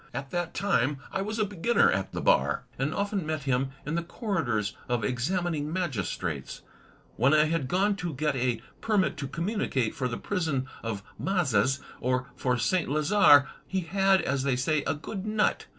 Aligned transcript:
At 0.15 0.31
that 0.31 0.55
time 0.55 0.97
I 1.11 1.21
was 1.21 1.37
a 1.37 1.45
beginner 1.45 1.91
at 1.91 2.11
the 2.11 2.21
Bar 2.21 2.63
and 2.79 2.91
often 2.91 3.23
met 3.23 3.43
him 3.43 3.69
in 3.85 3.93
the 3.93 4.01
corridors 4.01 4.75
of 4.89 5.03
examining 5.03 5.71
magistrates, 5.71 6.63
when 7.17 7.35
I 7.35 7.43
had 7.45 7.67
gone 7.67 7.95
to 7.97 8.15
get 8.15 8.35
a 8.35 8.63
"per 8.81 8.97
mit 8.97 9.15
to 9.17 9.27
commimicate" 9.27 9.93
for 9.93 10.07
the 10.07 10.17
prison 10.17 10.65
of 10.81 11.03
Mazas, 11.19 11.81
or 11.99 12.25
for 12.35 12.57
Saint 12.57 12.89
Lazare. 12.89 13.45
He 13.67 13.81
had, 13.81 14.23
as 14.23 14.41
they 14.41 14.55
say, 14.55 14.81
"a 14.87 14.95
good 14.95 15.23
nut." 15.27 15.67